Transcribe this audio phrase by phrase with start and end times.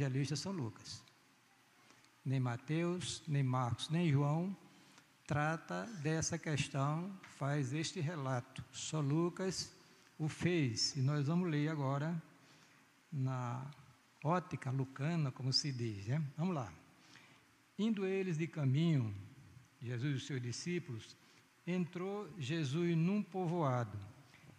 [0.00, 1.02] evangelista São Lucas.
[2.24, 4.56] Nem Mateus, nem Marcos, nem João
[5.26, 8.64] trata dessa questão, faz este relato.
[8.72, 9.72] Só Lucas
[10.18, 10.94] o fez.
[10.96, 12.20] E nós vamos ler agora
[13.12, 13.66] na
[14.22, 16.06] ótica lucana, como se diz.
[16.06, 16.22] Né?
[16.36, 16.72] Vamos lá.
[17.78, 19.14] Indo eles de caminho,
[19.82, 21.16] Jesus e os seus discípulos,
[21.66, 23.98] entrou Jesus num povoado.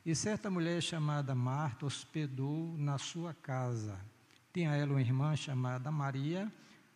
[0.06, 4.00] E certa mulher chamada Marta hospedou na sua casa.
[4.54, 6.52] Tinha ela uma irmã chamada Maria,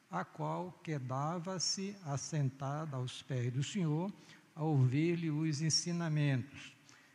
[0.10, 4.12] a qual quedava-se assentada aos pés do Senhor,
[4.56, 6.74] a ouvir-lhe os ensinamentos.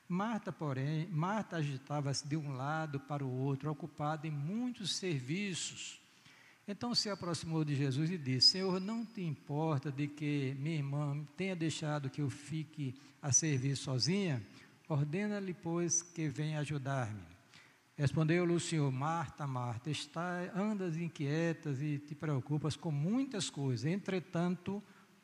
[0.09, 6.01] Marta, porém, Marta agitava-se de um lado para o outro, ocupada em muitos serviços.
[6.69, 11.25] Então se aproximou de Jesus e disse: Senhor, não te importa de que minha irmã
[11.37, 14.43] tenha deixado que eu fique a servir sozinha?
[14.89, 17.36] Ordena-lhe, pois, que venha ajudar-me.
[17.97, 24.83] Respondeu-lhe o Senhor: Marta, Marta, está, andas inquietas e te preocupas com muitas coisas, entretanto,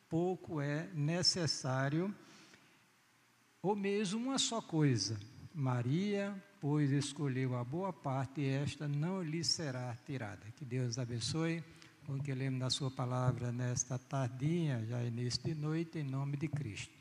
[0.08, 2.14] pouco é necessário
[3.60, 5.18] ou mesmo uma só coisa.
[5.54, 10.50] Maria, pois escolheu a boa parte e esta não lhe será tirada.
[10.52, 11.62] Que Deus abençoe
[12.06, 16.48] com que lemos da sua palavra nesta tardinha, já início de noite, em nome de
[16.48, 16.92] Cristo.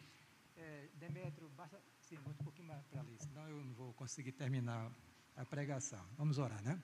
[0.56, 4.92] É, Demetrio, basta sim, um pouquinho mais para ali, senão eu não vou conseguir terminar
[5.36, 6.02] a pregação.
[6.18, 6.80] Vamos orar, né?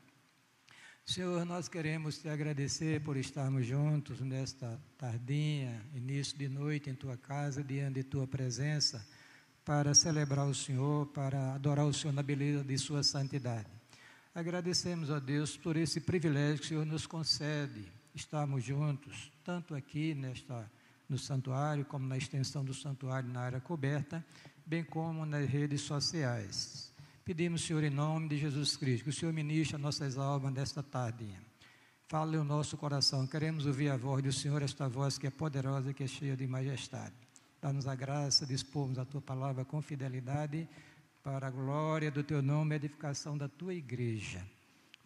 [1.06, 7.16] Senhor, nós queremos te agradecer por estarmos juntos nesta tardinha, início de noite em tua
[7.16, 9.08] casa, diante de tua presença
[9.68, 13.68] para celebrar o Senhor, para adorar o Senhor na beleza de Sua santidade.
[14.34, 20.14] Agradecemos a Deus por esse privilégio que o Senhor nos concede, estarmos juntos, tanto aqui
[20.14, 20.72] nesta,
[21.10, 24.26] no santuário, como na extensão do santuário na área coberta,
[24.66, 26.87] bem como nas redes sociais.
[27.28, 31.44] Pedimos, Senhor, em nome de Jesus Cristo, que o Senhor ministre nossas almas nesta tardinha.
[32.08, 35.92] Fale o nosso coração, queremos ouvir a voz do Senhor, esta voz que é poderosa
[35.92, 37.14] e que é cheia de majestade.
[37.62, 40.70] Dá-nos a graça de expormos a tua palavra com fidelidade
[41.22, 44.42] para a glória do teu nome e edificação da tua igreja.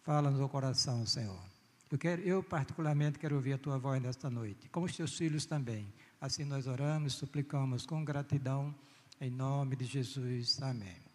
[0.04, 1.42] Fala-nos ao coração, Senhor.
[1.90, 5.44] Eu, quero, eu, particularmente, quero ouvir a tua voz nesta noite, como os teus filhos
[5.44, 5.92] também.
[6.20, 8.72] Assim nós oramos, suplicamos com gratidão,
[9.20, 10.62] em nome de Jesus.
[10.62, 11.11] Amém.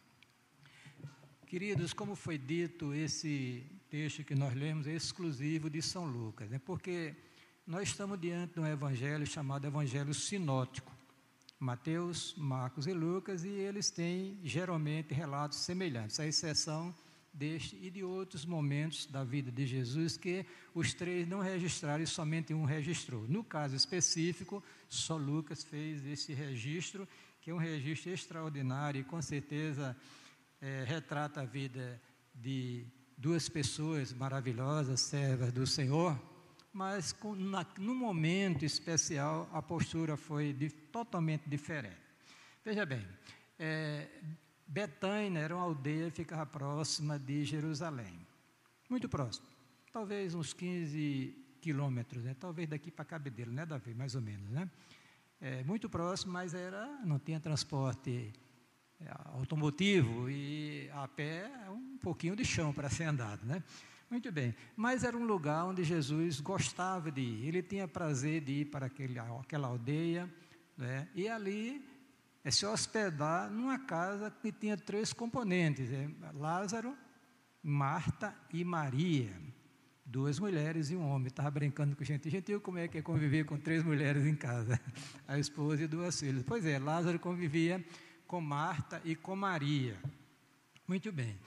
[1.47, 6.59] Queridos, como foi dito, esse texto que nós lemos é exclusivo de São Lucas, né?
[6.59, 7.15] porque
[7.65, 10.91] nós estamos diante de um evangelho chamado Evangelho Sinótico.
[11.57, 16.93] Mateus, Marcos e Lucas, e eles têm geralmente relatos semelhantes, à exceção
[17.33, 22.07] deste e de outros momentos da vida de Jesus que os três não registraram e
[22.07, 23.25] somente um registrou.
[23.25, 27.07] No caso específico, só Lucas fez esse registro,
[27.39, 29.95] que é um registro extraordinário e com certeza
[30.61, 32.01] é, retrata a vida
[32.33, 32.85] de
[33.17, 36.19] duas pessoas maravilhosas, servas do Senhor,
[36.71, 41.97] mas com, na, no momento especial a postura foi de, totalmente diferente.
[42.63, 43.05] Veja bem,
[43.57, 44.07] é,
[44.67, 48.19] Betânia era uma aldeia que ficava próxima de Jerusalém,
[48.89, 49.47] muito próximo,
[49.91, 52.35] talvez uns 15 quilômetros, né?
[52.39, 53.93] talvez daqui para Cabedelo, né, Davi?
[53.93, 54.69] Mais ou menos, né?
[55.39, 58.31] É, muito próximo, mas era, não tinha transporte
[59.33, 63.63] automotivo e a pé um pouquinho de chão para ser andado, né?
[64.09, 68.61] Muito bem, mas era um lugar onde Jesus gostava de ir, ele tinha prazer de
[68.61, 70.29] ir para aquele, aquela aldeia,
[70.77, 71.07] né?
[71.13, 71.85] e ali
[72.47, 76.95] é se hospedar numa casa que tinha três componentes: é Lázaro,
[77.61, 79.33] Marta e Maria.
[80.05, 81.27] Duas mulheres e um homem.
[81.27, 84.79] Estava brincando com gente gentil, como é que é conviver com três mulheres em casa?
[85.27, 86.41] A esposa e duas filhas.
[86.43, 87.83] Pois é, Lázaro convivia
[88.27, 89.97] com Marta e com Maria.
[90.87, 91.37] Muito bem.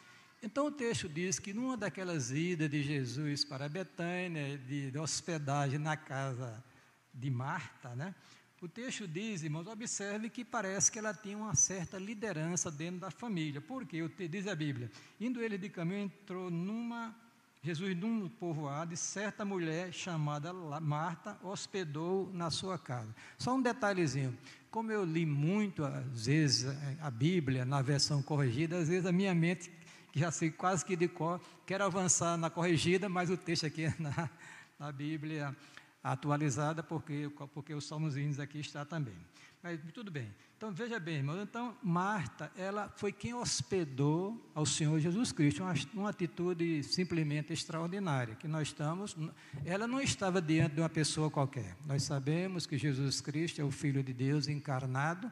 [0.42, 5.78] Então o texto diz que numa daquelas idas de Jesus para Betânia, de, de hospedagem
[5.78, 6.64] na casa
[7.12, 8.14] de Marta, né?
[8.62, 13.10] O texto diz, irmãos, observe que parece que ela tinha uma certa liderança dentro da
[13.10, 13.58] família.
[13.58, 14.06] Por quê?
[14.28, 14.90] Diz a Bíblia.
[15.18, 17.16] Indo ele de caminho, entrou numa.
[17.62, 23.14] Jesus num povoado e certa mulher chamada Marta hospedou na sua casa.
[23.38, 24.36] Só um detalhezinho.
[24.70, 26.66] Como eu li muito, às vezes,
[27.00, 29.68] a Bíblia na versão corrigida, às vezes a minha mente
[30.12, 31.40] que já sei quase que de cor.
[31.66, 34.30] Quero avançar na corrigida, mas o texto aqui é na,
[34.78, 35.56] na Bíblia
[36.02, 39.16] atualizada, porque, porque os salmozinhos aqui está também.
[39.62, 40.34] Mas tudo bem.
[40.56, 41.42] Então veja bem, irmãos.
[41.42, 48.34] Então, Marta, ela foi quem hospedou ao Senhor Jesus Cristo, uma, uma atitude simplesmente extraordinária.
[48.34, 49.16] Que nós estamos.
[49.64, 51.76] Ela não estava diante de uma pessoa qualquer.
[51.86, 55.30] Nós sabemos que Jesus Cristo é o Filho de Deus encarnado.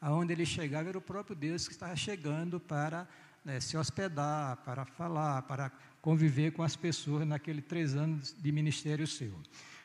[0.00, 3.06] Aonde ele chegava era o próprio Deus que estava chegando para
[3.44, 5.70] né, se hospedar, para falar, para
[6.00, 9.32] conviver com as pessoas naqueles três anos de ministério seu.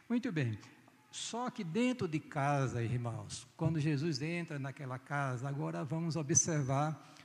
[0.07, 0.57] Muito bem.
[1.15, 7.15] Só que dentro de casa, irmãos, quando Jesus entra naquela casa, agora vamos observar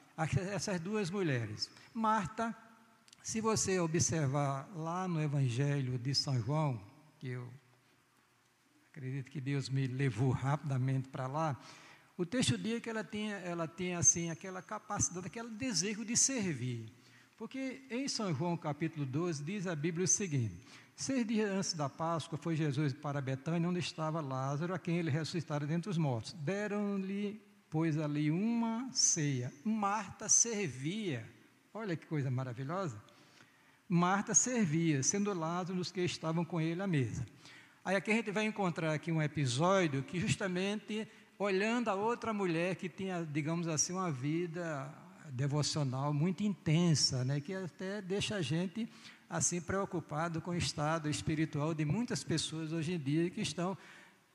[0.55, 1.69] essas duas mulheres.
[1.93, 2.57] Marta,
[3.21, 6.81] se você observar lá no Evangelho de São João,
[7.19, 7.53] que eu
[8.93, 11.61] acredito que Deus me levou rapidamente para lá,
[12.17, 16.87] o texto diz que ela tinha, ela tinha assim aquela capacidade, aquele desejo de servir.
[17.37, 20.55] Porque em São João capítulo 12 diz a Bíblia o seguinte:
[21.01, 25.11] Seis dias antes da Páscoa foi Jesus para Betânia, onde estava Lázaro, a quem ele
[25.11, 26.35] ressuscitara dentre os mortos.
[26.35, 29.51] Deram-lhe, pois, ali uma ceia.
[29.65, 31.27] Marta servia.
[31.73, 33.03] Olha que coisa maravilhosa.
[33.89, 37.27] Marta servia, sendo Lázaro os que estavam com ele à mesa.
[37.83, 41.09] Aí aqui a gente vai encontrar aqui um episódio que justamente
[41.39, 44.95] olhando a outra mulher que tinha, digamos assim, uma vida
[45.31, 48.87] devocional muito intensa, né, que até deixa a gente
[49.31, 53.79] assim preocupado com o estado espiritual de muitas pessoas hoje em dia que estão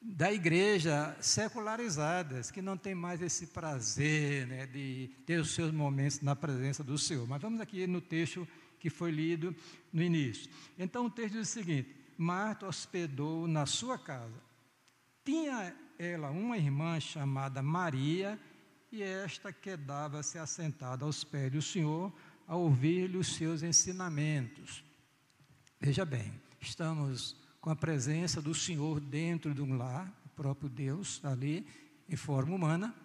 [0.01, 6.21] da igreja secularizadas, que não tem mais esse prazer né, de ter os seus momentos
[6.21, 7.27] na presença do Senhor.
[7.27, 8.47] Mas vamos aqui no texto
[8.79, 9.53] que foi lido
[9.91, 10.49] no início.
[10.77, 14.41] Então o texto diz o seguinte: Marta hospedou na sua casa.
[15.25, 18.39] Tinha ela uma irmã chamada Maria,
[18.91, 22.13] e esta quedava-se assentada aos pés do Senhor,
[22.47, 24.84] a ouvir-lhe os seus ensinamentos.
[25.79, 31.23] Veja bem, estamos com a presença do Senhor dentro de um lar, o próprio Deus
[31.23, 31.67] ali,
[32.07, 32.95] em forma humana,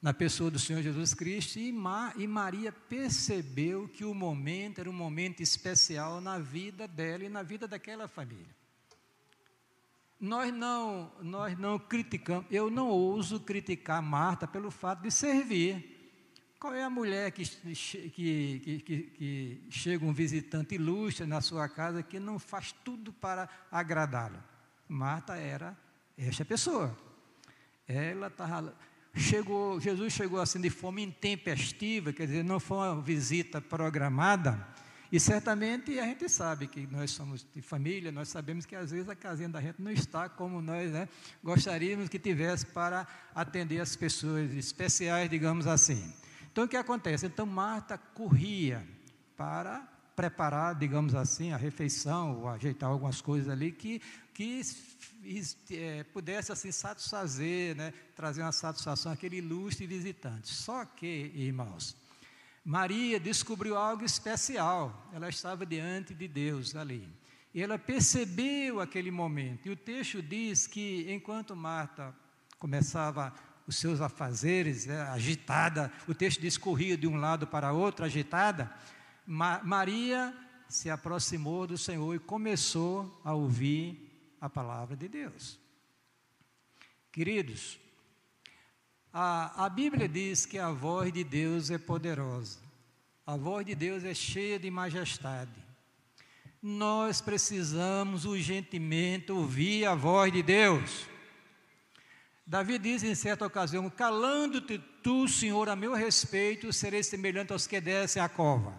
[0.00, 4.90] na pessoa do Senhor Jesus Cristo, e, Ma, e Maria percebeu que o momento era
[4.90, 8.54] um momento especial na vida dela e na vida daquela família.
[10.18, 15.91] Nós não, nós não criticamos, eu não ouso criticar Marta pelo fato de servir.
[16.62, 22.04] Qual é a mulher que, que, que, que, chega um visitante ilustre na sua casa
[22.04, 24.40] que não faz tudo para agradá-lo?
[24.88, 25.76] Marta era
[26.16, 26.96] esta pessoa.
[27.88, 28.32] Ela.
[29.12, 34.64] Chegou, Jesus chegou assim de forma intempestiva, quer dizer, não foi uma visita programada.
[35.10, 39.08] E certamente a gente sabe que nós somos de família, nós sabemos que às vezes
[39.08, 41.08] a casinha da gente não está como nós né,
[41.42, 43.04] gostaríamos que tivesse para
[43.34, 46.21] atender as pessoas especiais, digamos assim.
[46.52, 47.24] Então o que acontece?
[47.24, 48.86] Então Marta corria
[49.36, 54.02] para preparar, digamos assim, a refeição, ou ajeitar algumas coisas ali que,
[54.34, 54.60] que
[55.70, 60.48] é, pudesse assim satisfazer, né, trazer uma satisfação àquele ilustre visitante.
[60.48, 61.96] Só que, irmãos,
[62.62, 65.08] Maria descobriu algo especial.
[65.12, 67.08] Ela estava diante de Deus ali.
[67.54, 69.66] E ela percebeu aquele momento.
[69.66, 72.14] E o texto diz que enquanto Marta
[72.58, 73.34] começava
[73.66, 78.72] os seus afazeres, né, agitada, o texto diz corria de um lado para outro, agitada,
[79.26, 80.34] Ma Maria
[80.68, 84.10] se aproximou do Senhor e começou a ouvir
[84.40, 85.58] a palavra de Deus.
[87.12, 87.78] Queridos,
[89.12, 92.58] a, a Bíblia diz que a voz de Deus é poderosa,
[93.26, 95.62] a voz de Deus é cheia de majestade.
[96.60, 101.11] Nós precisamos urgentemente ouvir a voz de Deus.
[102.46, 107.80] Davi diz em certa ocasião: Calando-te tu, Senhor, a meu respeito, serei semelhante aos que
[107.80, 108.74] descem a cova.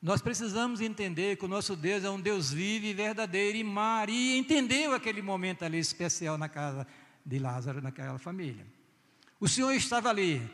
[0.00, 4.38] Nós precisamos entender que o nosso Deus é um Deus vivo e verdadeiro, e Maria
[4.38, 6.86] entendeu aquele momento ali especial na casa
[7.26, 8.64] de Lázaro, naquela família.
[9.40, 10.48] O Senhor estava ali.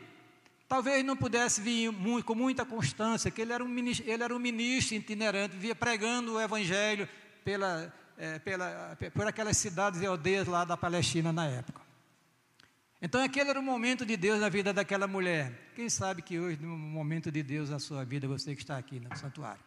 [0.67, 4.35] Talvez não pudesse vir muito, com muita constância, que ele era um ministro, ele era
[4.35, 7.07] um ministro itinerante, via pregando o Evangelho
[7.43, 11.84] pela, é, pela, por aquelas cidades e aldeias lá da Palestina na época.
[13.01, 15.71] Então aquele era o momento de Deus na vida daquela mulher.
[15.75, 18.99] Quem sabe que hoje, no momento de Deus na sua vida, você que está aqui
[18.99, 19.63] no santuário,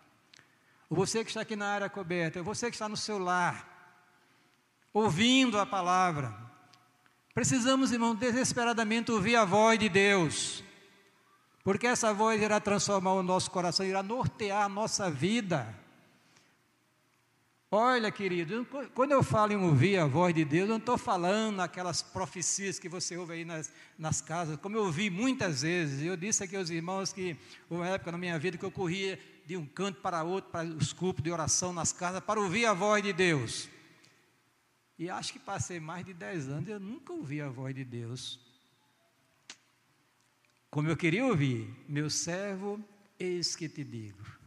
[0.89, 3.79] ou você que está aqui na área coberta, ou você que está no seu lar,
[4.93, 6.35] ouvindo a palavra.
[7.35, 10.65] Precisamos, irmão, desesperadamente ouvir a voz de Deus,
[11.63, 15.73] porque essa voz irá transformar o nosso coração, irá nortear a nossa vida.
[17.71, 21.61] Olha, querido, quando eu falo em ouvir a voz de Deus, eu não estou falando
[21.61, 26.03] aquelas profecias que você ouve aí nas, nas casas, como eu ouvi muitas vezes.
[26.03, 27.37] Eu disse aqui aos irmãos que
[27.69, 30.95] uma época na minha vida que eu corria de um canto para outro, para os
[30.95, 33.69] cultos de oração nas casas, para ouvir a voz de Deus.
[34.99, 38.41] E acho que passei mais de dez anos, eu nunca ouvi a voz de Deus.
[40.71, 42.83] Como eu queria ouvir, meu servo,
[43.21, 44.38] eis que te digo.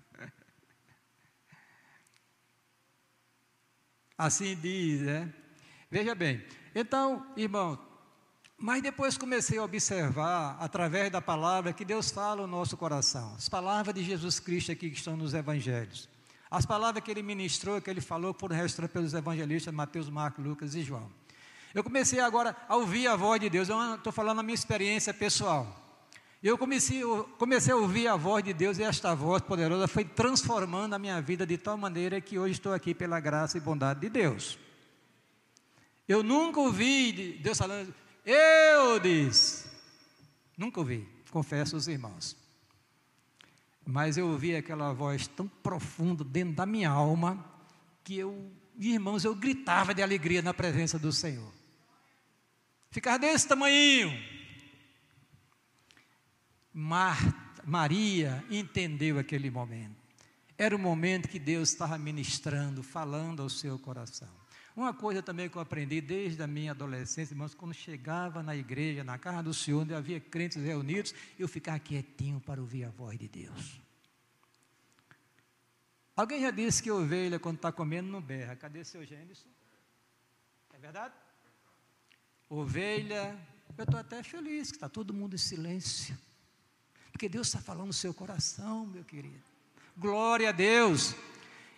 [4.21, 5.33] Assim diz, né?
[5.89, 7.79] Veja bem, então, irmão,
[8.63, 13.33] Mas depois comecei a observar, através da palavra, que Deus fala no nosso coração.
[13.35, 16.07] As palavras de Jesus Cristo aqui que estão nos evangelhos.
[16.49, 20.75] As palavras que ele ministrou, que ele falou, foram registradas pelos evangelistas Mateus, Marcos, Lucas
[20.75, 21.09] e João.
[21.73, 23.67] Eu comecei agora a ouvir a voz de Deus.
[23.67, 25.80] Eu estou falando a minha experiência pessoal.
[26.43, 30.03] Eu comecei, eu comecei a ouvir a voz de Deus e esta voz poderosa foi
[30.03, 33.99] transformando a minha vida de tal maneira que hoje estou aqui pela graça e bondade
[33.99, 34.57] de Deus.
[36.07, 37.93] Eu nunca ouvi Deus falando,
[38.25, 39.69] eu disse.
[40.57, 42.35] Nunca ouvi, confesso aos irmãos.
[43.85, 47.45] Mas eu ouvi aquela voz tão profunda dentro da minha alma
[48.03, 51.53] que eu, irmãos, eu gritava de alegria na presença do Senhor.
[52.89, 54.40] Ficava desse tamanho.
[56.73, 59.95] Marta, Maria entendeu aquele momento.
[60.57, 64.29] Era o momento que Deus estava ministrando, falando ao seu coração.
[64.75, 69.03] Uma coisa também que eu aprendi desde a minha adolescência, irmãos, quando chegava na igreja,
[69.03, 73.19] na casa do Senhor, onde havia crentes reunidos, eu ficava quietinho para ouvir a voz
[73.19, 73.81] de Deus.
[76.15, 78.55] Alguém já disse que ovelha, quando está comendo, não berra.
[78.55, 79.45] Cadê seu Gênesis?
[80.73, 81.15] É verdade?
[82.49, 83.37] Ovelha,
[83.77, 86.17] eu estou até feliz que está todo mundo em silêncio.
[87.21, 89.43] Porque Deus está falando no seu coração, meu querido.
[89.95, 91.13] Glória a Deus.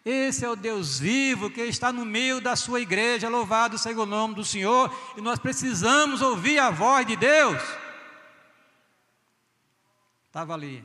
[0.06, 4.06] Esse é o Deus vivo que está no meio da sua igreja, louvado seja o
[4.06, 7.62] nome do Senhor, e nós precisamos ouvir a voz de Deus.
[10.28, 10.82] Estava ali.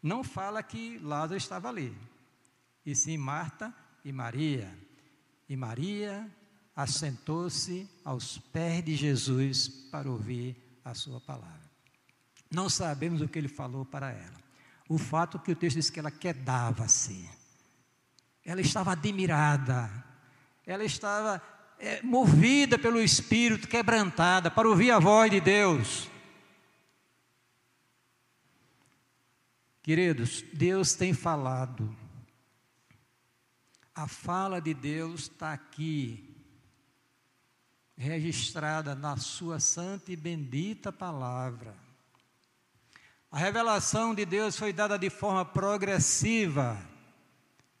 [0.00, 1.98] Não fala que Lázaro estava ali,
[2.86, 4.72] e sim Marta e Maria.
[5.48, 6.24] E Maria
[6.76, 11.67] assentou-se aos pés de Jesus para ouvir a sua palavra.
[12.50, 14.38] Não sabemos o que ele falou para ela.
[14.88, 17.38] O fato é que o texto diz que ela quedava-se
[18.48, 19.90] ela estava admirada,
[20.64, 21.42] ela estava
[21.78, 26.08] é, movida pelo Espírito, quebrantada, para ouvir a voz de Deus.
[29.82, 31.94] Queridos, Deus tem falado,
[33.94, 36.34] a fala de Deus está aqui,
[37.98, 41.76] registrada na Sua santa e bendita palavra.
[43.30, 46.78] A revelação de Deus foi dada de forma progressiva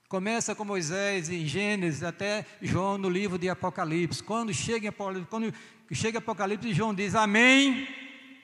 [0.08, 4.22] Começa com Moisés em Gênesis até João no livro de Apocalipse.
[4.22, 5.52] Quando chega quando
[5.92, 7.86] chega Apocalipse, João diz amém,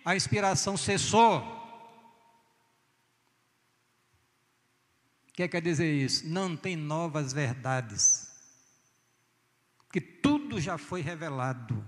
[0.04, 1.38] a inspiração cessou.
[5.26, 6.28] O que quer dizer isso?
[6.28, 8.30] Não tem novas verdades.
[9.90, 11.82] Que tudo já foi revelado.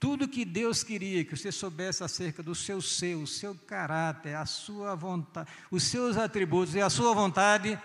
[0.00, 4.46] Tudo que Deus queria que você soubesse acerca do seu ser, o seu caráter, a
[4.46, 7.78] sua vontade, os seus atributos e a sua vontade,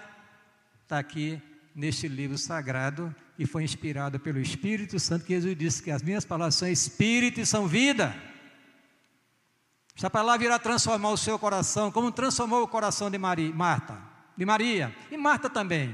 [0.82, 1.42] está aqui
[1.76, 6.24] neste livro sagrado e foi inspirado pelo Espírito Santo, que Jesus disse que as minhas
[6.24, 8.16] palavras são espírito e são vida.
[9.94, 14.02] Essa palavra irá transformar o seu coração, como transformou o coração de Maria, Marta,
[14.38, 15.94] de Maria e Marta também.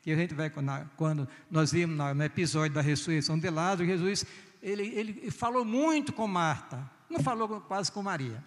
[0.00, 0.48] Que a gente vai
[0.96, 4.24] quando nós vimos no episódio da ressurreição de Lázaro, Jesus
[4.62, 8.44] ele, ele falou muito com Marta, não falou quase com Maria.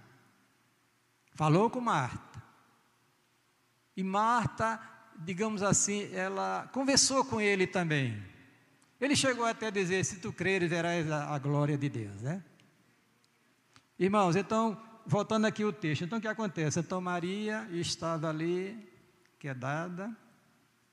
[1.34, 2.44] Falou com Marta.
[3.96, 4.80] E Marta
[5.18, 8.22] digamos assim, ela conversou com ele também.
[9.00, 12.44] Ele chegou até a dizer: Se tu creres, verás a, a glória de Deus, né?
[13.98, 16.80] Irmãos, então, voltando aqui o texto, então o que acontece?
[16.80, 18.90] Então Maria estava ali,
[19.40, 20.16] quedada,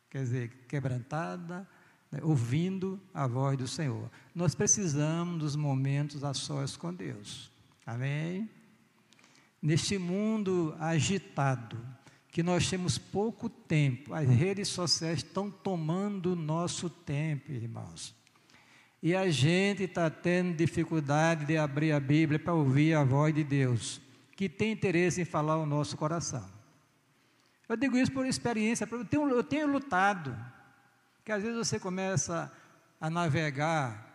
[0.09, 1.67] quer dizer, quebrantada,
[2.11, 4.11] né, ouvindo a voz do Senhor.
[4.35, 7.50] Nós precisamos dos momentos a sós com Deus.
[7.87, 8.49] Amém?
[9.62, 11.76] Neste mundo agitado,
[12.31, 18.14] que nós temos pouco tempo, as redes sociais estão tomando nosso tempo, irmãos.
[19.02, 23.43] E a gente está tendo dificuldade de abrir a Bíblia para ouvir a voz de
[23.43, 24.00] Deus,
[24.37, 26.49] que tem interesse em falar o nosso coração.
[27.69, 30.37] Eu digo isso por experiência, eu tenho, eu tenho lutado,
[31.25, 32.53] que às vezes você começa
[33.00, 34.09] a navegar,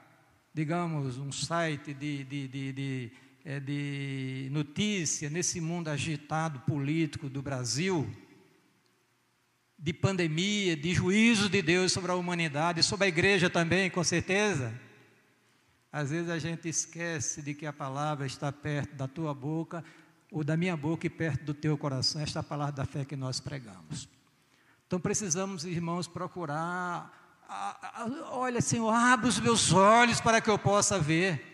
[0.53, 3.11] digamos, um site de, de, de, de
[3.45, 8.09] é, de notícia nesse mundo agitado político do Brasil,
[9.77, 14.73] de pandemia, de juízo de Deus sobre a humanidade, sobre a igreja também, com certeza.
[15.91, 19.83] Às vezes a gente esquece de que a palavra está perto da tua boca,
[20.31, 23.15] ou da minha boca e perto do teu coração, esta é palavra da fé que
[23.15, 24.09] nós pregamos.
[24.87, 27.11] Então precisamos, irmãos, procurar.
[28.31, 31.53] Olha, Senhor, abre os meus olhos para que eu possa ver.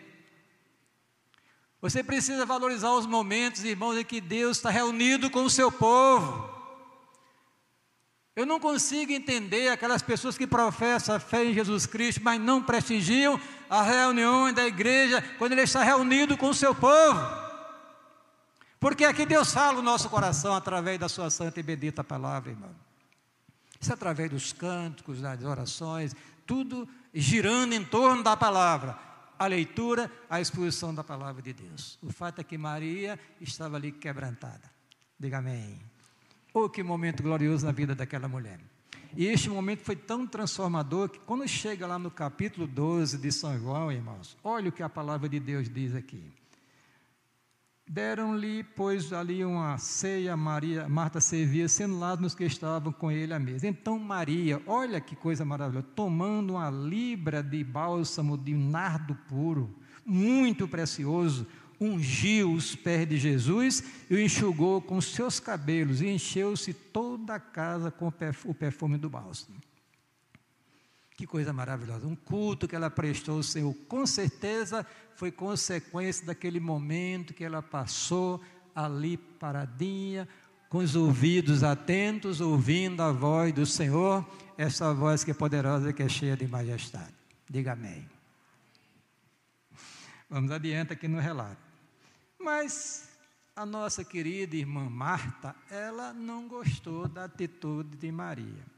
[1.80, 6.50] Você precisa valorizar os momentos, irmãos, em que Deus está reunido com o seu povo.
[8.36, 12.62] Eu não consigo entender aquelas pessoas que professam a fé em Jesus Cristo, mas não
[12.62, 17.20] prestigiam as reuniões da igreja, quando ele está reunido com o seu povo.
[18.78, 22.74] Porque aqui Deus fala o nosso coração através da sua santa e bendita palavra, irmão.
[23.82, 26.14] Isso é através dos cânticos, das orações,
[26.46, 28.96] tudo girando em torno da palavra.
[29.36, 31.98] A leitura, a exposição da palavra de Deus.
[32.00, 34.70] O fato é que Maria estava ali quebrantada.
[35.18, 35.80] Diga amém.
[36.54, 38.60] Oh, que momento glorioso na vida daquela mulher.
[39.16, 43.58] E este momento foi tão transformador que quando chega lá no capítulo 12 de São
[43.58, 46.32] João, irmãos, olha o que a palavra de Deus diz aqui.
[47.88, 53.34] Deram-lhe, pois, ali uma ceia, Maria, Marta servia, sendo lá nos que estavam com ele
[53.34, 53.66] à mesa.
[53.66, 60.66] Então Maria, olha que coisa maravilhosa, tomando uma libra de bálsamo de nardo puro, muito
[60.66, 61.46] precioso,
[61.80, 67.40] ungiu os pés de Jesus e o enxugou com seus cabelos, e encheu-se toda a
[67.40, 68.06] casa com
[68.44, 69.58] o perfume do bálsamo.
[71.22, 72.04] Que coisa maravilhosa.
[72.04, 77.62] Um culto que ela prestou ao Senhor, com certeza foi consequência daquele momento que ela
[77.62, 78.42] passou
[78.74, 80.28] ali paradinha,
[80.68, 86.02] com os ouvidos atentos, ouvindo a voz do Senhor, essa voz que é poderosa, que
[86.02, 87.14] é cheia de majestade.
[87.48, 88.04] Diga amém.
[90.28, 91.62] Vamos adiante aqui no relato.
[92.36, 93.10] Mas
[93.54, 98.71] a nossa querida irmã Marta, ela não gostou da atitude de Maria.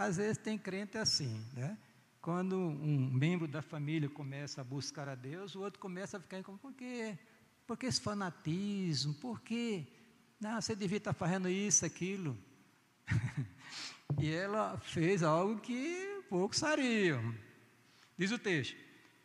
[0.00, 1.76] Às vezes tem crente assim, né?
[2.22, 6.42] Quando um membro da família começa a buscar a Deus, o outro começa a ficar
[6.42, 7.18] como, por quê?
[7.66, 9.12] Por que esse fanatismo?
[9.12, 9.86] Por quê?
[10.40, 12.34] Não, você devia estar fazendo isso, aquilo.
[14.18, 17.34] e ela fez algo que poucos sabiam.
[18.16, 18.74] Diz o texto: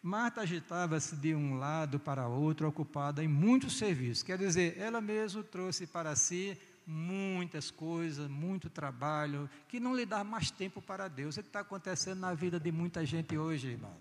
[0.03, 4.23] Marta agitava-se de um lado para outro, ocupada em muitos serviços.
[4.23, 10.23] Quer dizer, ela mesma trouxe para si muitas coisas, muito trabalho, que não lhe dá
[10.23, 11.37] mais tempo para Deus.
[11.37, 13.95] O que está acontecendo na vida de muita gente hoje, irmão.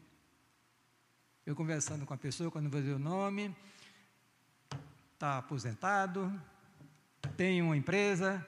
[1.46, 3.54] Eu conversando com a pessoa, quando vou dizer o nome,
[5.12, 6.32] está aposentado,
[7.36, 8.46] tem uma empresa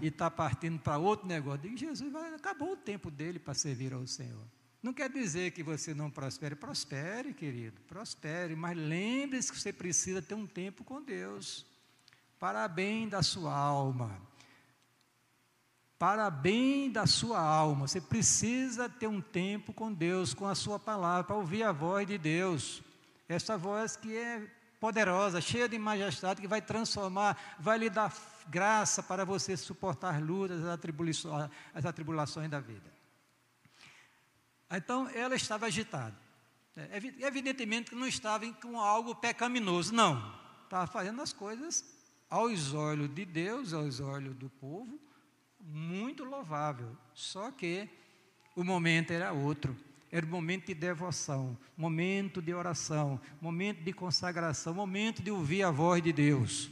[0.00, 1.62] e está partindo para outro negócio.
[1.62, 4.44] Digo, Jesus, vai, acabou o tempo dele para servir ao Senhor.
[4.82, 6.54] Não quer dizer que você não prospere.
[6.54, 11.66] Prospere, querido, prospere, mas lembre-se que você precisa ter um tempo com Deus,
[12.38, 14.20] para bem da sua alma.
[15.98, 20.78] Para bem da sua alma, você precisa ter um tempo com Deus, com a sua
[20.78, 22.82] palavra, para ouvir a voz de Deus.
[23.26, 24.46] Essa voz que é
[24.78, 28.14] poderosa, cheia de majestade, que vai transformar, vai lhe dar
[28.46, 32.92] graça para você suportar as lutas, as atribulações, as atribulações da vida.
[34.70, 36.14] Então ela estava agitada.
[36.76, 40.38] É, evidentemente que não estava com algo pecaminoso, não.
[40.64, 41.95] Estava fazendo as coisas
[42.28, 44.98] aos olhos de Deus, aos olhos do povo,
[45.60, 46.96] muito louvável.
[47.14, 47.88] Só que
[48.54, 49.76] o momento era outro.
[50.10, 55.70] Era o momento de devoção, momento de oração, momento de consagração, momento de ouvir a
[55.70, 56.70] voz de Deus.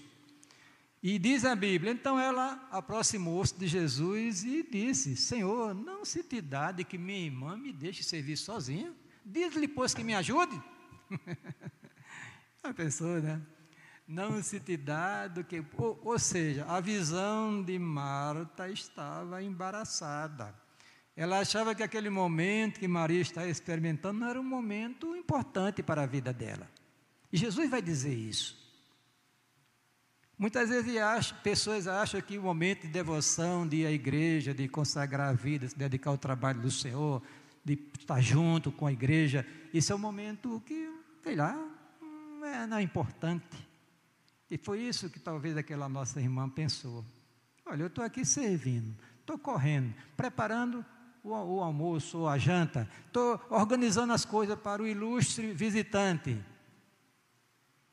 [1.03, 6.41] E diz a Bíblia, então ela aproximou-se de Jesus e disse: Senhor, não se te
[6.41, 8.95] dá de que minha irmã me deixe servir sozinha?
[9.23, 10.59] Diz-lhe, pois, que me ajude.
[12.63, 13.43] a pessoa, né?
[14.07, 15.65] Não se te dá do que.
[15.79, 20.55] Ou, ou seja, a visão de Marta estava embaraçada.
[21.17, 26.03] Ela achava que aquele momento que Maria estava experimentando não era um momento importante para
[26.03, 26.69] a vida dela.
[27.33, 28.63] E Jesus vai dizer isso.
[30.37, 35.31] Muitas vezes pessoas acham que o momento de devoção, de ir à igreja, de consagrar
[35.31, 37.23] a vida, se dedicar ao trabalho do Senhor,
[37.65, 40.91] de estar junto com a igreja, isso é um momento que,
[41.23, 41.55] sei lá,
[42.01, 43.74] não é, não é importante.
[44.55, 47.05] E foi isso que talvez aquela nossa irmã pensou.
[47.67, 50.87] Olha, eu estou aqui servindo, estou correndo, preparando
[51.25, 56.39] o, o almoço ou a janta, estou organizando as coisas para o ilustre visitante.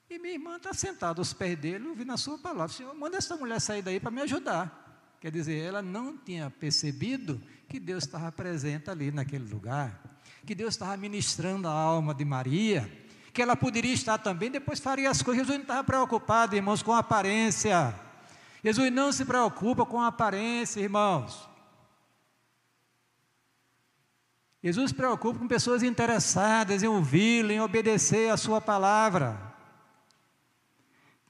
[0.07, 2.67] E minha irmã está sentada aos pés dele, ouvindo a sua palavra.
[2.67, 5.17] Senhor, manda essa mulher sair daí para me ajudar.
[5.19, 9.99] Quer dizer, ela não tinha percebido que Deus estava presente ali naquele lugar,
[10.45, 12.87] que Deus estava ministrando a alma de Maria,
[13.33, 15.45] que ela poderia estar também, depois faria as coisas.
[15.45, 17.95] Jesus não estava preocupado, irmãos, com a aparência.
[18.63, 21.49] Jesus não se preocupa com a aparência, irmãos.
[24.63, 29.51] Jesus se preocupa com pessoas interessadas em ouvi-lo, em obedecer a sua palavra.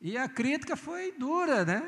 [0.02, 1.82] E a crítica foi dura, né?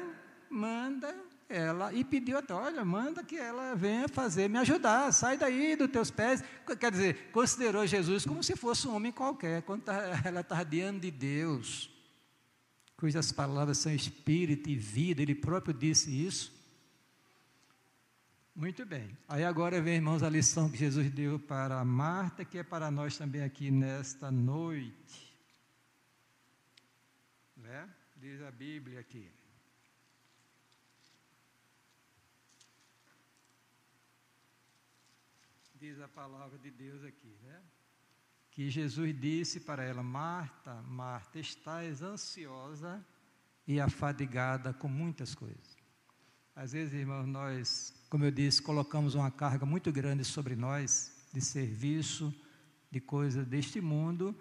[0.50, 1.14] Manda
[1.54, 5.92] ela, e pediu até, olha, manda que ela venha fazer, me ajudar, sai daí dos
[5.92, 6.44] teus pés.
[6.80, 9.94] Quer dizer, considerou Jesus como se fosse um homem qualquer, quando tá,
[10.26, 11.92] ela está diante de Deus,
[12.98, 16.52] cujas palavras são espírito e vida, ele próprio disse isso.
[18.56, 19.16] Muito bem.
[19.28, 23.16] Aí agora vem, irmãos, a lição que Jesus deu para Marta, que é para nós
[23.16, 25.36] também aqui nesta noite.
[27.58, 27.88] Né?
[28.16, 29.30] Diz a Bíblia aqui.
[35.84, 37.60] Diz a palavra de Deus aqui, né?
[38.52, 43.06] Que Jesus disse para ela: Marta, Marta, estás ansiosa
[43.68, 45.76] e afadigada com muitas coisas.
[46.56, 51.42] Às vezes, irmãos, nós, como eu disse, colocamos uma carga muito grande sobre nós de
[51.42, 52.34] serviço,
[52.90, 54.34] de coisas deste mundo,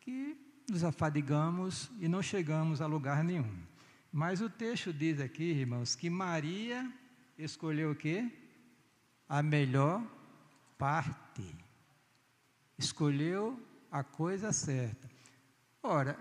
[0.00, 3.62] que nos afadigamos e não chegamos a lugar nenhum.
[4.10, 6.90] Mas o texto diz aqui, irmãos, que Maria
[7.36, 8.32] escolheu o quê?
[9.28, 10.16] A melhor
[10.78, 11.54] parte.
[12.78, 13.60] Escolheu
[13.90, 15.10] a coisa certa.
[15.82, 16.16] Ora,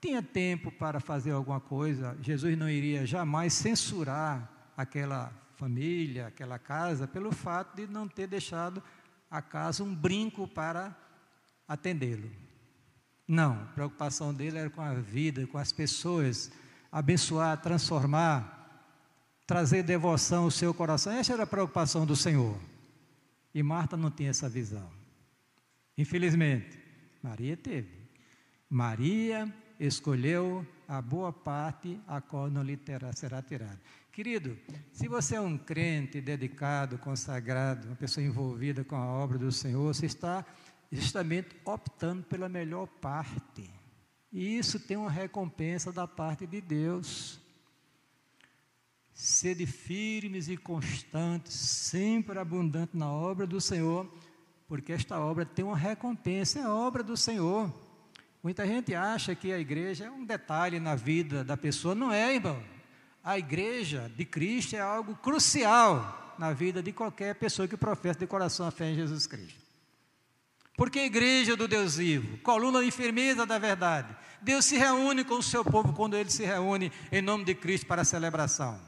[0.00, 7.06] tinha tempo para fazer alguma coisa, Jesus não iria jamais censurar aquela família, aquela casa,
[7.06, 8.82] pelo fato de não ter deixado
[9.30, 10.96] a casa um brinco para
[11.68, 12.30] atendê-lo.
[13.28, 16.50] Não, a preocupação dele era com a vida, com as pessoas,
[16.90, 18.56] abençoar, transformar,
[19.46, 21.12] trazer devoção ao seu coração.
[21.12, 22.58] Essa era a preocupação do Senhor.
[23.54, 24.90] E Marta não tinha essa visão.
[25.96, 26.78] Infelizmente,
[27.22, 28.00] Maria teve.
[28.68, 33.80] Maria escolheu a boa parte, a qual não lhe terá, será tirada.
[34.12, 34.58] Querido,
[34.92, 39.94] se você é um crente dedicado, consagrado, uma pessoa envolvida com a obra do Senhor,
[39.94, 40.44] você está
[40.90, 43.70] justamente optando pela melhor parte.
[44.32, 47.40] E isso tem uma recompensa da parte de Deus.
[49.20, 54.10] Sede firmes e constantes, sempre abundante na obra do Senhor,
[54.66, 57.72] porque esta obra tem uma recompensa, é a obra do Senhor.
[58.42, 62.34] Muita gente acha que a igreja é um detalhe na vida da pessoa, não é,
[62.34, 62.62] irmão
[63.22, 68.26] a igreja de Cristo é algo crucial na vida de qualquer pessoa que professa de
[68.26, 69.60] coração a fé em Jesus Cristo.
[70.76, 74.16] Porque a igreja do Deus vivo, coluna de firmeza da verdade.
[74.40, 77.86] Deus se reúne com o seu povo quando ele se reúne em nome de Cristo
[77.86, 78.80] para a celebração.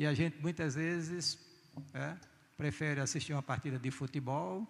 [0.00, 1.38] E a gente muitas vezes
[1.92, 2.16] é,
[2.56, 4.66] prefere assistir uma partida de futebol,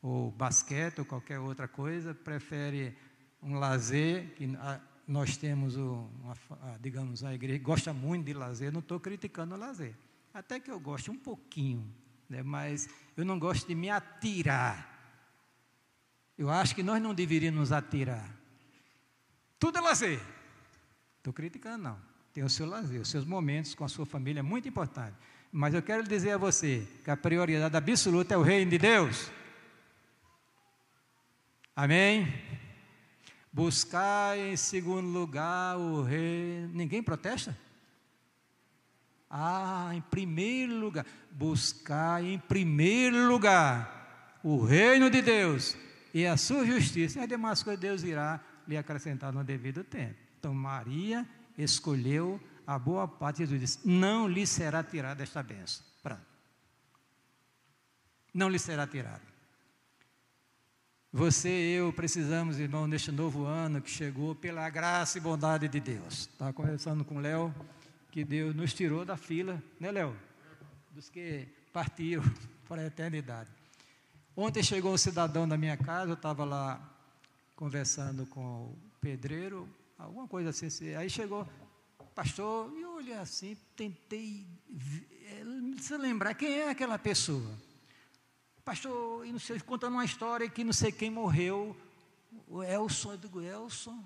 [0.00, 2.96] ou basquete, ou qualquer outra coisa, prefere
[3.42, 4.48] um lazer, que
[5.04, 6.32] nós temos, uma,
[6.80, 9.96] digamos, a igreja gosta muito de lazer, não estou criticando o lazer.
[10.32, 11.92] Até que eu gosto um pouquinho,
[12.28, 14.96] né, mas eu não gosto de me atirar.
[16.38, 18.32] Eu acho que nós não deveríamos nos atirar.
[19.58, 20.20] Tudo é lazer.
[21.16, 22.07] Estou criticando, não.
[22.38, 25.16] Tem o seu lazer, os seus momentos com a sua família é muito importante.
[25.50, 29.28] Mas eu quero dizer a você que a prioridade absoluta é o reino de Deus.
[31.74, 32.32] Amém?
[33.52, 36.68] Buscar em segundo lugar o rei.
[36.72, 37.58] Ninguém protesta?
[39.28, 41.04] Ah, em primeiro lugar.
[41.32, 45.76] Buscar em primeiro lugar o reino de Deus
[46.14, 47.18] e a sua justiça.
[47.18, 50.14] E as demais coisas Deus irá lhe acrescentar no devido tempo.
[50.38, 51.26] Então, Maria
[51.58, 53.38] escolheu a boa parte.
[53.38, 55.84] Jesus disse: Não lhe será tirada esta bênção.
[56.02, 56.22] Pronto.
[58.32, 59.22] Não lhe será tirada.
[61.10, 65.80] Você e eu precisamos, irmão, neste novo ano que chegou, pela graça e bondade de
[65.80, 66.28] Deus.
[66.28, 67.54] Estava conversando com o Léo,
[68.10, 70.14] que Deus nos tirou da fila, né, Léo?
[70.92, 72.22] Dos que partiram
[72.68, 73.48] para a eternidade.
[74.36, 76.78] Ontem chegou um cidadão da minha casa, eu estava lá
[77.56, 80.66] conversando com o pedreiro, alguma coisa assim.
[80.66, 80.94] assim.
[80.94, 81.46] Aí chegou,
[82.14, 84.46] pastor, e eu olhei assim, tentei
[85.78, 87.68] se lembrar quem é aquela pessoa
[88.68, 91.74] pastor, e não sei, contando uma história que não sei quem morreu,
[92.46, 94.04] o Elson, eu digo, Elson,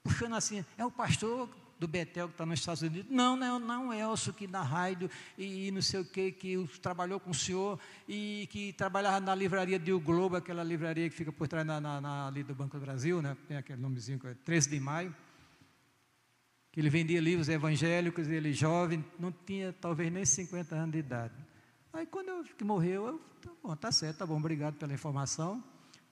[0.00, 1.48] puxando assim, é o pastor
[1.84, 3.10] do Betel que está nos Estados Unidos.
[3.10, 6.68] Não, não, não é Elson que na rádio e, e não sei o que, que
[6.80, 11.14] trabalhou com o senhor e que trabalhava na livraria de O Globo, aquela livraria que
[11.14, 13.36] fica por trás na, na, na, ali do Banco do Brasil, né?
[13.46, 15.14] tem aquele nomezinho, 13 de maio.
[16.72, 21.34] Que ele vendia livros evangélicos, ele jovem, não tinha talvez nem 50 anos de idade.
[21.92, 25.62] Aí quando eu que morreu, eu, tá bom, tá certo, tá bom, obrigado pela informação.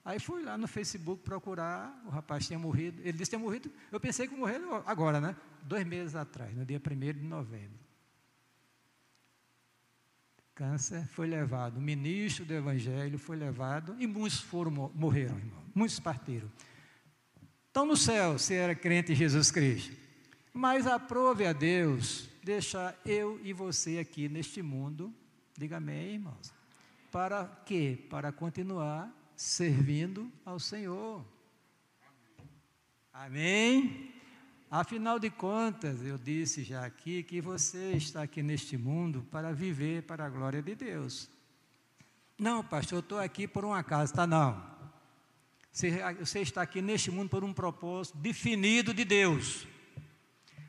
[0.05, 3.71] Aí fui lá no Facebook procurar, o rapaz tinha morrido, ele disse que tinha morrido,
[3.91, 5.35] eu pensei que morreu agora, né?
[5.61, 7.79] Dois meses atrás, no dia 1 de novembro.
[10.53, 15.99] Câncer foi levado, o ministro do Evangelho foi levado, e muitos foram, morreram, irmão, muitos
[15.99, 16.51] partiram.
[17.67, 19.95] Estão no céu, se era crente em Jesus Cristo.
[20.53, 25.11] Mas aprove a Deus deixar eu e você aqui neste mundo
[25.55, 26.51] Diga amém, irmãos.
[27.11, 27.97] Para quê?
[28.09, 29.11] Para continuar
[29.43, 31.23] servindo ao Senhor.
[33.11, 34.11] Amém?
[34.71, 40.03] Afinal de contas, eu disse já aqui que você está aqui neste mundo para viver
[40.03, 41.29] para a glória de Deus.
[42.39, 44.63] Não, pastor, eu estou aqui por um acaso, está não.
[45.71, 49.67] Você está aqui neste mundo por um propósito definido de Deus.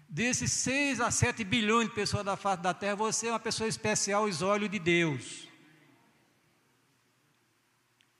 [0.08, 3.68] Desses 6 a 7 bilhões de pessoas da face da terra, você é uma pessoa
[3.68, 5.48] especial aos olhos de Deus.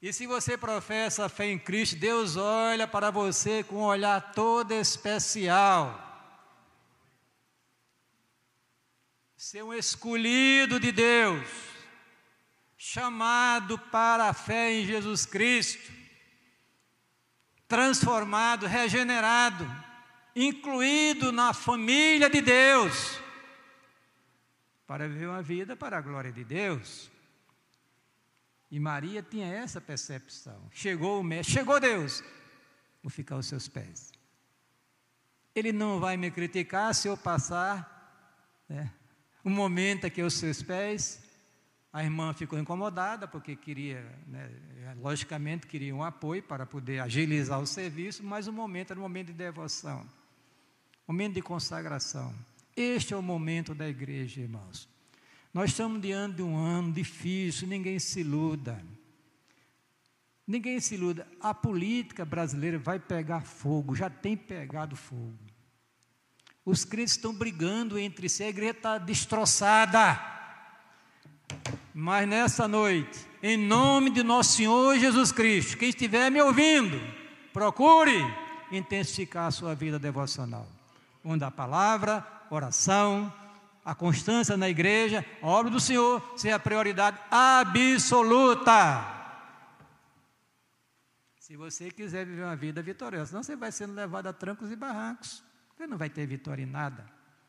[0.05, 4.35] E se você professa a fé em Cristo, Deus olha para você com um olhar
[4.35, 5.99] todo especial.
[9.35, 11.49] Ser um escolhido de Deus,
[12.77, 15.91] chamado para a fé em Jesus Cristo,
[17.67, 19.67] transformado, regenerado,
[20.37, 23.19] incluído na família de Deus,
[24.87, 27.14] para viver uma vida para a glória de Deus.
[28.75, 30.61] E Maria tinha essa percepção.
[30.73, 32.25] Chegou o mestre, chegou Deus,
[33.01, 34.11] vou ficar aos seus pés.
[35.55, 38.91] Ele não vai me criticar se eu passar né,
[39.45, 41.23] um momento aqui aos seus pés.
[41.93, 44.51] A irmã ficou incomodada porque queria, né,
[45.01, 49.29] logicamente, queria um apoio para poder agilizar o serviço, mas o momento era um momento
[49.29, 50.05] de devoção,
[51.07, 52.35] momento de consagração.
[52.77, 54.93] Este é o momento da igreja, irmãos.
[55.55, 58.85] Nós estamos diante de um ano difícil, ninguém se iluda.
[60.45, 61.29] Ninguém se iluda.
[61.41, 65.39] A política brasileira vai pegar fogo, já tem pegado fogo.
[66.67, 70.21] Os crentes estão brigando entre si, a igreja está destroçada.
[71.95, 77.01] Mas nessa noite, em nome de nosso Senhor Jesus Cristo, quem estiver me ouvindo,
[77.53, 78.19] procure
[78.73, 80.67] intensificar a sua vida devocional.
[81.25, 83.33] Onde a palavra, oração,
[83.85, 89.13] a constância na igreja, a obra do Senhor, seja a prioridade absoluta.
[91.39, 94.77] Se você quiser viver uma vida vitoriosa, senão você vai sendo levado a trancos e
[94.77, 95.43] barrancos.
[95.77, 97.05] Você não vai ter vitória em nada.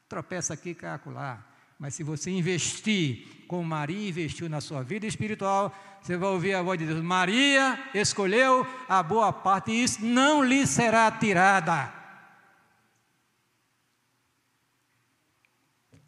[0.10, 1.43] Tropeça aqui, acolá.
[1.80, 6.62] Mas se você investir como Maria investiu na sua vida espiritual, você vai ouvir a
[6.62, 7.02] voz de Deus.
[7.02, 12.04] Maria escolheu a boa parte e isso não lhe será tirada.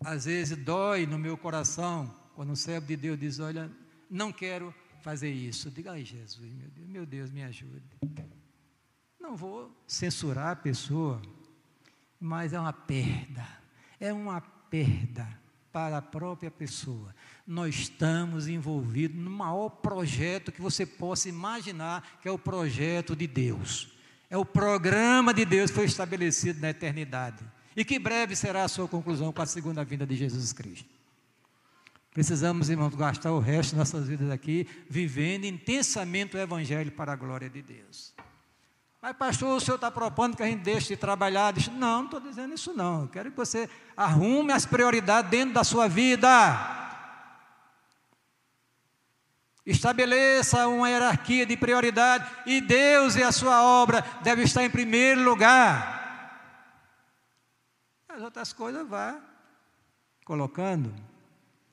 [0.03, 3.69] Às vezes dói no meu coração quando o servo de Deus diz: Olha,
[4.09, 5.71] não quero fazer isso.
[5.71, 7.97] Diga, ai Jesus, meu Deus, meu Deus, me ajude.
[9.19, 11.21] Não vou censurar a pessoa,
[12.19, 13.45] mas é uma perda,
[13.99, 15.27] é uma perda
[15.71, 17.13] para a própria pessoa.
[17.45, 23.27] Nós estamos envolvidos no maior projeto que você possa imaginar, que é o projeto de
[23.27, 23.93] Deus.
[24.29, 27.43] É o programa de Deus que foi estabelecido na eternidade
[27.77, 30.89] e que breve será a sua conclusão com a segunda vinda de Jesus Cristo.
[32.11, 37.15] Precisamos, irmãos, gastar o resto das nossas vidas aqui vivendo intensamente o Evangelho para a
[37.15, 38.15] glória de Deus.
[38.99, 41.53] Mas, pastor, o senhor está propondo que a gente deixe de trabalhar?
[41.73, 43.03] Não, não estou dizendo isso não.
[43.03, 46.27] Eu quero que você arrume as prioridades dentro da sua vida.
[49.63, 55.23] Estabeleça uma hierarquia de prioridade e Deus e a sua obra devem estar em primeiro
[55.23, 55.96] lugar
[58.17, 59.19] as outras coisas vá
[60.25, 60.93] colocando.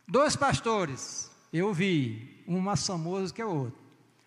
[0.06, 3.82] Dois pastores, eu vi, um mais famoso que o outro.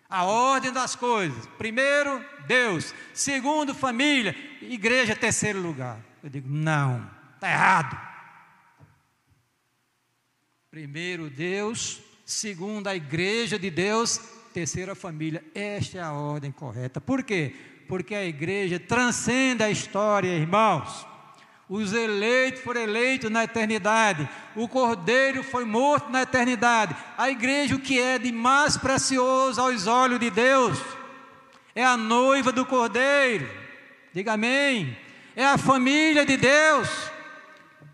[0.08, 1.46] A ordem das coisas.
[1.58, 2.94] Primeiro, Deus.
[3.14, 4.34] Segundo, família.
[4.60, 6.00] Igreja, terceiro lugar.
[6.22, 8.00] Eu digo, não, está errado.
[10.70, 12.00] Primeiro, Deus.
[12.24, 14.18] Segundo, a igreja de Deus.
[14.52, 15.44] Terceiro, a família.
[15.54, 17.00] Esta é a ordem correta.
[17.00, 17.54] Por quê?
[17.86, 21.06] Porque a igreja transcende a história, irmãos.
[21.68, 24.26] Os eleitos foram eleitos na eternidade.
[24.56, 26.96] O cordeiro foi morto na eternidade.
[27.16, 30.80] A igreja, o que é de mais precioso aos olhos de Deus,
[31.74, 33.48] é a noiva do cordeiro.
[34.14, 34.96] Diga amém.
[35.36, 36.88] É a família de Deus,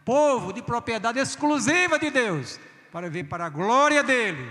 [0.04, 2.58] povo de propriedade exclusiva de Deus,
[2.92, 4.48] para vir para a glória dele.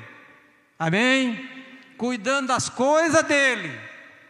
[0.78, 1.50] Amém?
[1.98, 3.72] Cuidando das coisas dele,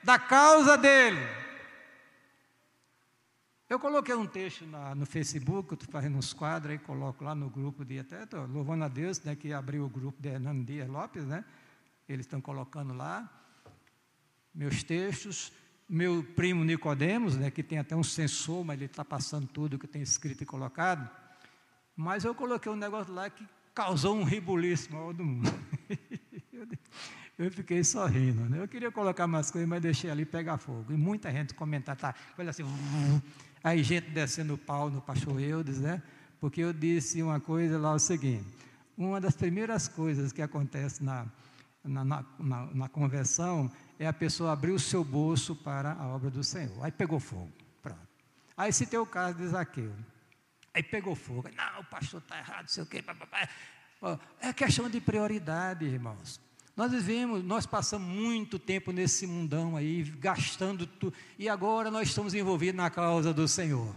[0.03, 1.42] da causa dele
[3.73, 7.49] eu coloquei um texto na, no Facebook, estou fazendo uns quadros aí, coloco lá no
[7.49, 11.25] grupo de até, louvando a Deus, né, que abriu o grupo de Hernando Dias Lopes,
[11.25, 11.43] né?
[12.07, 13.27] Eles estão colocando lá
[14.53, 15.51] meus textos.
[15.89, 19.87] Meu primo Nicodemos, né, que tem até um sensor, mas ele está passando tudo que
[19.87, 21.09] tem escrito e colocado.
[21.95, 25.51] Mas eu coloquei um negócio lá que causou um ribuliço maior do mundo.
[27.39, 28.47] eu fiquei sorrindo.
[28.47, 28.61] Né?
[28.61, 30.93] Eu queria colocar mais coisas, mas deixei ali pegar fogo.
[30.93, 32.13] E muita gente comentar, tá?
[32.37, 32.63] Olha assim,
[33.63, 36.01] Aí gente descendo o pau no pastor Eudes, né?
[36.39, 38.45] Porque eu disse uma coisa lá, o seguinte,
[38.97, 41.25] uma das primeiras coisas que acontece na,
[41.83, 46.29] na, na, na, na conversão é a pessoa abrir o seu bolso para a obra
[46.29, 46.83] do Senhor.
[46.83, 47.51] Aí pegou fogo.
[47.81, 48.01] Pronto.
[48.57, 49.93] Aí citei o caso de Zaqueu.
[50.73, 51.49] Aí pegou fogo.
[51.55, 53.03] Não, o pastor está errado, sei o quê.
[54.41, 56.41] É questão de prioridade, irmãos.
[56.75, 62.33] Nós vivemos, nós passamos muito tempo nesse mundão aí, gastando tudo, e agora nós estamos
[62.33, 63.93] envolvidos na causa do Senhor.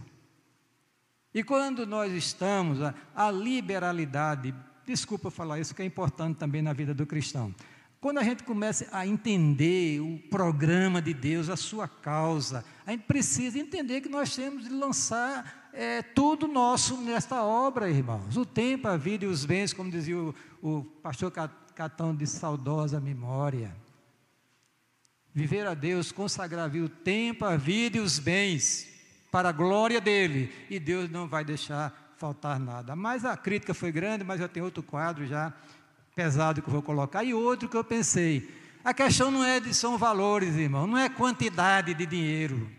[1.32, 4.54] E quando nós estamos, a, a liberalidade,
[4.86, 7.54] desculpa falar isso, que é importante também na vida do cristão.
[7.98, 13.04] Quando a gente começa a entender o programa de Deus, a sua causa, a gente
[13.04, 18.36] precisa entender que nós temos de lançar é, tudo nosso nesta obra, irmãos.
[18.36, 21.32] O tempo, a vida e os bens, como dizia o, o pastor
[21.76, 23.70] Catão de saudosa memória.
[25.34, 28.88] Viver a Deus, consagrar o tempo, a vida e os bens
[29.30, 32.96] para a glória dele, e Deus não vai deixar faltar nada.
[32.96, 35.52] Mas a crítica foi grande, mas eu tenho outro quadro já
[36.14, 37.22] pesado que eu vou colocar.
[37.22, 38.50] E outro que eu pensei.
[38.82, 42.70] A questão não é de são valores, irmão, não é quantidade de dinheiro.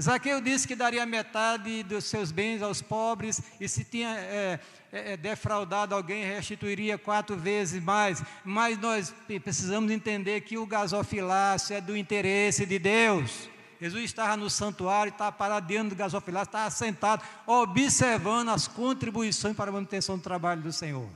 [0.00, 4.60] Zaqueu disse que daria metade dos seus bens aos pobres, e se tinha é,
[4.92, 8.22] é, é, defraudado alguém, restituiria quatro vezes mais.
[8.44, 13.48] Mas nós precisamos entender que o gasofilácio é do interesse de Deus.
[13.80, 19.70] Jesus estava no santuário, estava parado dentro do gasofilácio, estava sentado, observando as contribuições para
[19.70, 21.08] a manutenção do trabalho do Senhor.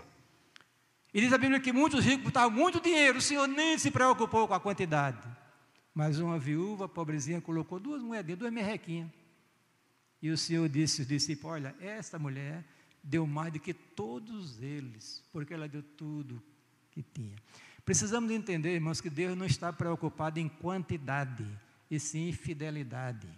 [1.13, 4.49] E diz a Bíblia que muitos ricos botavam muito dinheiro, o Senhor nem se preocupou
[4.49, 5.34] com a quantidade.
[5.95, 9.09] Mas uma viúva pobrezinha colocou duas moedinhas, duas merrequinhas.
[10.21, 12.65] E o Senhor disse aos discípulos: Olha, esta mulher
[13.03, 16.43] deu mais do que todos eles, porque ela deu tudo
[16.91, 17.37] que tinha.
[17.85, 21.47] Precisamos entender, irmãos, que Deus não está preocupado em quantidade,
[21.91, 23.29] e sim em fidelidade.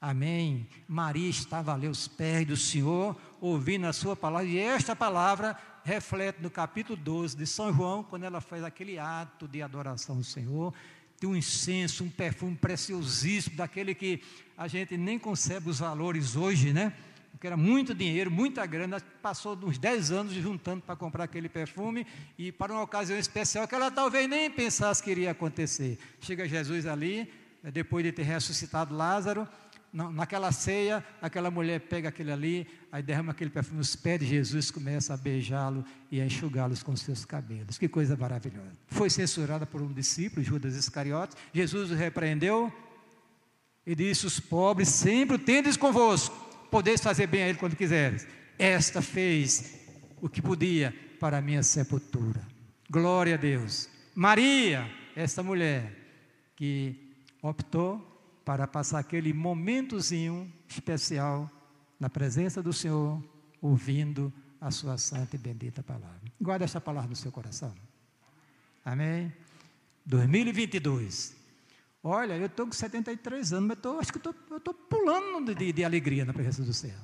[0.00, 0.68] Amém.
[0.86, 6.40] Maria estava ali aos pés do Senhor, ouvindo a sua palavra, e esta palavra reflete
[6.40, 10.72] no capítulo 12 de São João, quando ela faz aquele ato de adoração ao Senhor,
[11.18, 14.22] tem um incenso, um perfume preciosíssimo, daquele que
[14.56, 16.92] a gente nem concebe os valores hoje, né?
[17.30, 22.06] Porque era muito dinheiro, muita grana, passou uns 10 anos juntando para comprar aquele perfume
[22.36, 25.98] e para uma ocasião especial que ela talvez nem pensasse que iria acontecer.
[26.20, 29.46] Chega Jesus ali, depois de ter ressuscitado Lázaro,
[29.92, 34.70] naquela ceia, aquela mulher pega aquele ali, aí derrama aquele perfume nos pés de Jesus,
[34.70, 37.78] começa a beijá-lo e a enxugá-los com seus cabelos.
[37.78, 38.72] Que coisa maravilhosa.
[38.88, 41.36] Foi censurada por um discípulo, Judas Iscariotes.
[41.52, 42.72] Jesus o repreendeu
[43.86, 46.36] e disse: Os pobres sempre o tendes convosco,
[46.70, 48.26] podeis fazer bem a ele quando quiseres.
[48.58, 49.78] Esta fez
[50.20, 52.40] o que podia para a minha sepultura.
[52.90, 53.88] Glória a Deus.
[54.14, 55.92] Maria, esta mulher
[56.56, 58.07] que optou
[58.48, 61.50] para passar aquele momentozinho especial
[62.00, 63.22] na presença do Senhor,
[63.60, 66.32] ouvindo a sua santa e bendita palavra.
[66.40, 67.74] Guarda esta palavra no seu coração.
[68.82, 69.30] Amém?
[70.06, 71.36] 2022.
[72.02, 76.24] Olha, eu estou com 73 anos, mas tô, acho que estou pulando de, de, alegria
[76.24, 77.02] na presença do Senhor.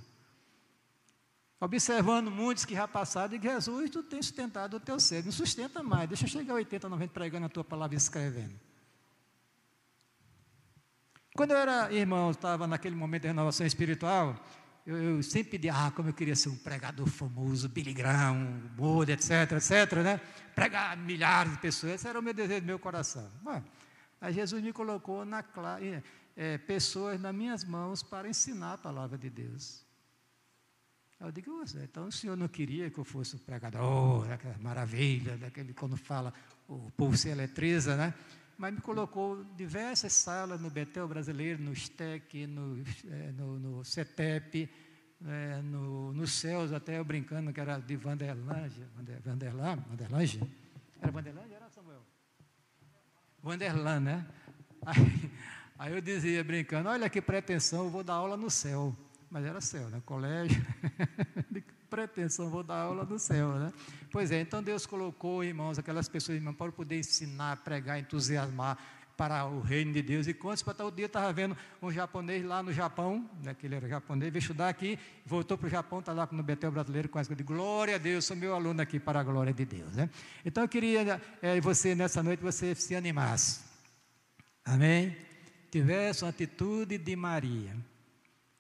[1.61, 5.23] Observando muitos que já passaram, e Jesus, tu tem sustentado o teu ser.
[5.23, 8.59] Não sustenta mais, deixa eu chegar a 80, 90 pregando a tua palavra e escrevendo.
[11.37, 14.37] Quando eu era irmão, estava naquele momento de renovação espiritual,
[14.87, 19.11] eu, eu, sempre pedi, ah, como eu queria ser um pregador famoso, Billy Graham, Moody,
[19.11, 20.21] etc, etc, né?
[20.55, 23.29] Pregar milhares de pessoas, esse era o meu desejo do meu coração.
[23.43, 23.61] Bom,
[24.21, 25.45] aí Jesus me colocou na
[26.37, 29.85] é, pessoas nas minhas mãos para ensinar a palavra de Deus.
[31.19, 35.75] Eu digo, então o senhor não queria que eu fosse um pregador, aquela maravilha, daquele
[35.75, 36.33] quando fala,
[36.69, 38.15] o povo se eletriza, né?
[38.57, 44.71] Mas me colocou diversas salas no Betel Brasileiro, no STEC, no, é, no, no CETEP,
[45.27, 50.41] é, no, no Céus, até eu brincando que era de Vanderlange, Vander, Vanderlan, Vanderlange?
[51.01, 51.55] Era Vanderlange?
[51.55, 52.03] Era Samuel?
[53.43, 54.27] Vanderlan, né?
[54.87, 55.31] Aí,
[55.79, 58.95] aí eu dizia brincando, olha que pretensão, eu vou dar aula no céu.
[59.31, 60.03] Mas era céu, né?
[60.05, 60.63] Colégio.
[61.95, 63.73] pretensão, vou dar aula do céu, né?
[64.11, 68.77] Pois é, então Deus colocou, irmãos, aquelas pessoas, irmãos, para poder ensinar, pregar, entusiasmar
[69.17, 70.27] para o reino de Deus.
[70.27, 73.77] E quantos para tal dia estava vendo um japonês lá no Japão, né, que ele
[73.77, 77.21] era japonês, veio estudar aqui, voltou para o Japão, está lá no Betel Brasileiro com
[77.21, 79.95] essa de glória a Deus, sou meu aluno aqui para a glória de Deus.
[79.95, 80.11] Né?
[80.45, 83.61] Então eu queria é, você, nessa noite, você se animasse.
[84.65, 85.17] Amém?
[85.71, 87.94] Tivesse uma atitude de Maria.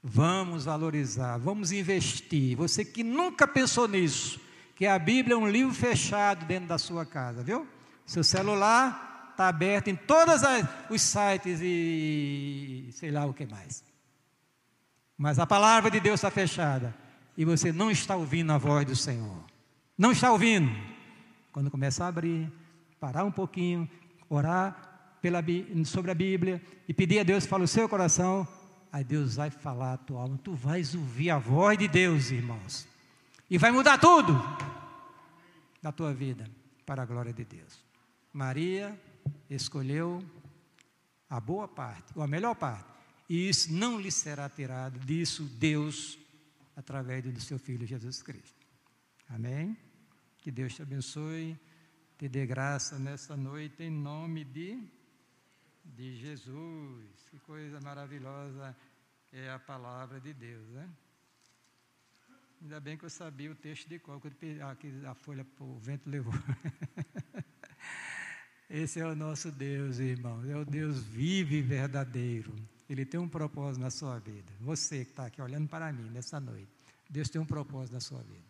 [0.06, 2.54] Vamos valorizar, vamos investir.
[2.58, 4.38] Você que nunca pensou nisso,
[4.76, 7.66] que a Bíblia é um livro fechado dentro da sua casa, viu?
[8.04, 10.42] Seu celular está aberto em todos
[10.90, 13.82] os sites e sei lá o que mais.
[15.16, 16.94] Mas a palavra de Deus está fechada
[17.34, 19.42] e você não está ouvindo a voz do Senhor.
[19.96, 20.70] Não está ouvindo.
[21.50, 22.52] Quando começar a abrir,
[23.00, 23.88] parar um pouquinho,
[24.28, 25.42] orar pela,
[25.86, 28.46] sobre a Bíblia e pedir a Deus fale o seu coração,
[28.94, 32.86] Aí Deus vai falar a tua alma, tu vais ouvir a voz de Deus, irmãos.
[33.50, 34.32] E vai mudar tudo
[35.82, 36.48] na tua vida
[36.86, 37.84] para a glória de Deus.
[38.32, 38.96] Maria
[39.50, 40.24] escolheu
[41.28, 42.88] a boa parte, ou a melhor parte,
[43.28, 46.16] e isso não lhe será tirado, disso Deus,
[46.76, 48.64] através do seu Filho Jesus Cristo.
[49.28, 49.76] Amém?
[50.38, 51.58] Que Deus te abençoe,
[52.16, 54.78] te dê graça nessa noite, em nome de
[55.84, 57.28] de Jesus.
[57.30, 58.74] Que coisa maravilhosa
[59.32, 60.88] é a palavra de Deus, né?
[62.62, 66.32] Ainda bem que eu sabia o texto de qual, que a folha o vento levou.
[68.70, 70.42] Esse é o nosso Deus, irmão.
[70.50, 72.54] É o Deus vivo e verdadeiro.
[72.88, 74.50] Ele tem um propósito na sua vida.
[74.60, 76.68] Você que está aqui olhando para mim nessa noite.
[77.08, 78.42] Deus tem um propósito na sua vida.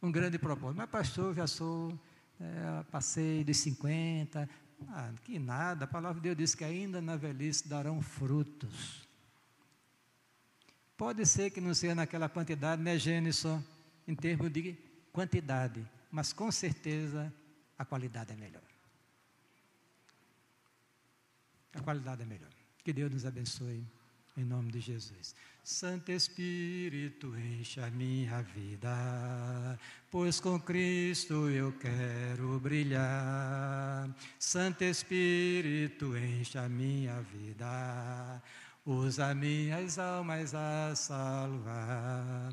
[0.00, 0.76] Um grande propósito.
[0.76, 1.98] Mas, pastor, já sou,
[2.40, 4.48] é, passei dos 50,
[4.90, 9.06] ah, que nada, a palavra de Deus diz que ainda na velhice darão frutos.
[10.96, 13.44] Pode ser que não seja naquela quantidade, né, Gênesis,
[14.06, 14.76] em termos de
[15.12, 17.32] quantidade, mas com certeza
[17.78, 18.62] a qualidade é melhor.
[21.74, 22.50] A qualidade é melhor.
[22.84, 23.84] Que Deus nos abençoe.
[24.36, 25.34] Em nome de Jesus.
[25.64, 29.78] Santo Espírito, encha minha vida,
[30.10, 34.10] pois com Cristo eu quero brilhar.
[34.40, 38.42] Santo Espírito, encha minha vida,
[38.84, 42.52] usa minhas almas a salvar.